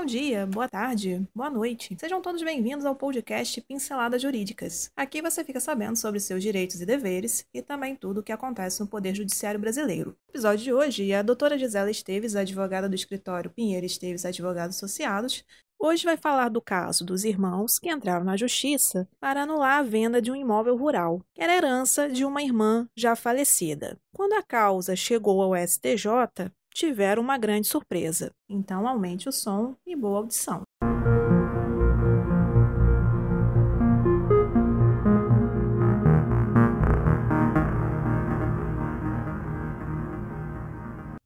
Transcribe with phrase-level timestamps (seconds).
[0.00, 1.94] Bom dia, boa tarde, boa noite.
[2.00, 4.90] Sejam todos bem-vindos ao podcast Pinceladas Jurídicas.
[4.96, 8.80] Aqui você fica sabendo sobre seus direitos e deveres e também tudo o que acontece
[8.80, 10.16] no Poder Judiciário Brasileiro.
[10.26, 15.44] No episódio de hoje, a doutora Gisela Esteves, advogada do escritório Pinheiro Esteves Advogados Associados,
[15.82, 20.20] Hoje vai falar do caso dos irmãos que entraram na justiça para anular a venda
[20.20, 23.98] de um imóvel rural, que era herança de uma irmã já falecida.
[24.14, 28.30] Quando a causa chegou ao STJ, tiveram uma grande surpresa.
[28.48, 30.62] Então, aumente o som e boa audição.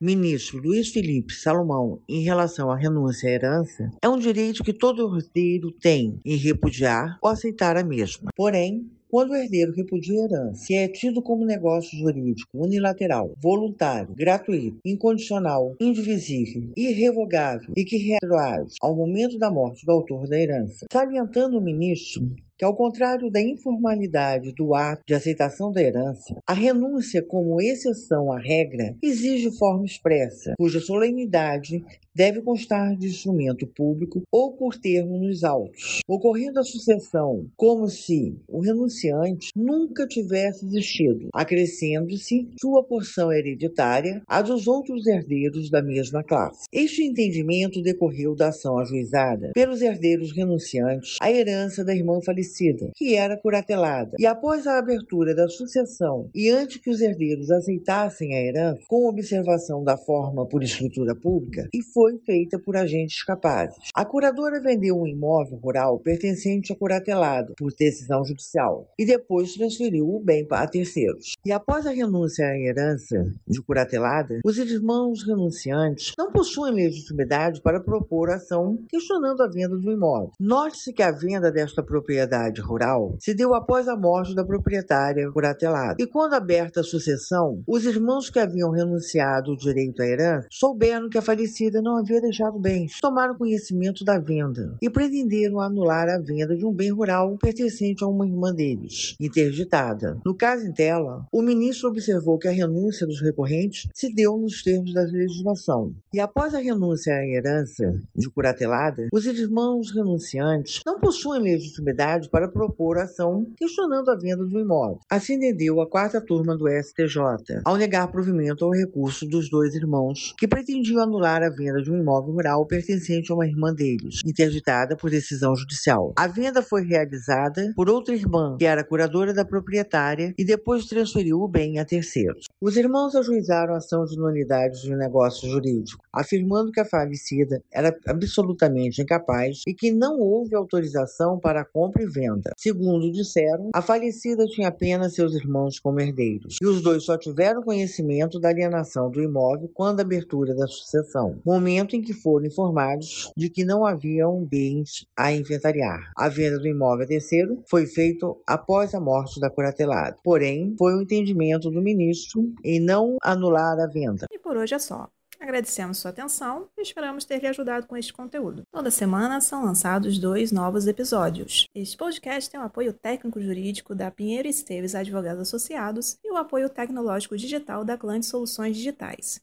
[0.00, 5.16] ministro Luiz Felipe Salomão, em relação à renúncia à herança, é um direito que todo
[5.16, 8.30] herdeiro tem em repudiar ou aceitar a mesma.
[8.36, 14.12] Porém, quando o herdeiro repudia a herança, que é tido como negócio jurídico unilateral, voluntário,
[14.12, 20.86] gratuito, incondicional, indivisível, irrevogável e que retroage ao momento da morte do autor da herança,
[20.92, 21.23] salientando
[21.58, 27.22] o ministro que, ao contrário da informalidade do ato de aceitação da herança, a renúncia,
[27.22, 31.84] como exceção à regra, exige forma expressa, cuja solenidade
[32.14, 38.36] deve constar de instrumento público ou por termo nos autos, ocorrendo a sucessão como se
[38.48, 46.22] o renunciante nunca tivesse existido, acrescendo-se sua porção hereditária à dos outros herdeiros da mesma
[46.22, 46.66] classe.
[46.72, 53.14] Este entendimento decorreu da ação ajuizada pelos herdeiros renunciantes à herança da irmã falecida que
[53.14, 58.40] era curatelada, e após a abertura da sucessão e antes que os herdeiros aceitassem a
[58.40, 63.90] herança, com observação da forma por escritura pública, e foi feita por agentes capazes.
[63.94, 70.08] A curadora vendeu um imóvel rural pertencente à curatelada por decisão judicial e depois transferiu
[70.08, 71.34] o bem a terceiros.
[71.44, 77.80] E após a renúncia à herança de curatelada, os irmãos renunciantes não possuem legitimidade para
[77.80, 80.32] propor ação questionando a venda do imóvel.
[80.38, 85.96] Note-se que a venda desta propriedade rural se deu após a morte da proprietária curatelada.
[85.98, 91.08] E quando aberta a sucessão, os irmãos que haviam renunciado o direito à herança souberam
[91.08, 96.18] que a falecida não havia deixado bens, tomaram conhecimento da venda e pretenderam anular a
[96.18, 100.18] venda de um bem rural pertencente a uma irmã deles, interditada.
[100.24, 104.62] No caso em tela, o ministro observou que a renúncia dos recorrentes se deu nos
[104.62, 105.94] termos da legislação.
[106.12, 112.48] E após a renúncia à herança de curatelada, os irmãos renunciantes não possuem legitimidade para
[112.48, 115.00] propor ação questionando a venda do imóvel.
[115.10, 120.34] Assim entendeu a quarta turma do STJ, ao negar provimento ao recurso dos dois irmãos
[120.38, 124.96] que pretendiam anular a venda de um imóvel rural pertencente a uma irmã deles, interditada
[124.96, 126.12] por decisão judicial.
[126.16, 131.40] A venda foi realizada por outra irmã, que era curadora da proprietária, e depois transferiu
[131.40, 132.46] o bem a terceiros.
[132.60, 137.94] Os irmãos ajuizaram a ação de nulidade de negócio jurídico, afirmando que a falecida era
[138.06, 142.52] absolutamente incapaz e que não houve autorização para a compra e venda.
[142.56, 147.62] Segundo disseram, a falecida tinha apenas seus irmãos como herdeiros, e os dois só tiveram
[147.62, 151.38] conhecimento da alienação do imóvel quando a abertura da sucessão,
[151.74, 156.12] momento em que foram informados de que não haviam bens a inventariar.
[156.16, 160.16] A venda do imóvel a terceiro foi feita após a morte da curatelada.
[160.22, 164.26] Porém, foi o um entendimento do ministro em não anular a venda.
[164.30, 165.08] E por hoje é só.
[165.40, 168.62] Agradecemos sua atenção e esperamos ter lhe ajudado com este conteúdo.
[168.70, 171.66] Toda semana são lançados dois novos episódios.
[171.74, 177.36] Este podcast tem o apoio técnico-jurídico da Pinheiro Esteves Advogados Associados e o apoio tecnológico
[177.36, 179.42] digital da Clã de Soluções Digitais.